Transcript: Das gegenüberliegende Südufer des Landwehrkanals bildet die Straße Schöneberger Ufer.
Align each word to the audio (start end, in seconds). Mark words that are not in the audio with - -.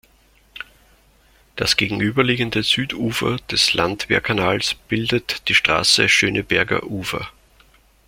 Das 1.55 1.77
gegenüberliegende 1.77 2.63
Südufer 2.63 3.37
des 3.51 3.75
Landwehrkanals 3.75 4.73
bildet 4.87 5.47
die 5.47 5.53
Straße 5.53 6.09
Schöneberger 6.09 6.87
Ufer. 6.87 7.29